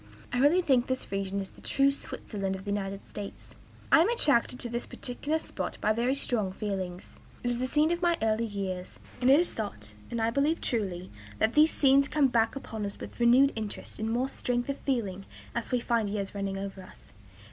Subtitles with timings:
[0.33, 3.53] I really think this region is the true Switzerland of the United States.
[3.91, 7.19] "I am attracted to this particular spot by very strong feelings.
[7.43, 10.59] It is the scene of my early years; and it is thought, and I believe
[10.59, 14.79] truly, that these scenes come back upon us with renewed interest and more strength of
[14.79, 17.13] feeling as we find years running over us.